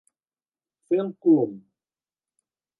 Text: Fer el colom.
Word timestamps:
Fer 0.87 0.99
el 1.05 1.13
colom. 1.27 1.55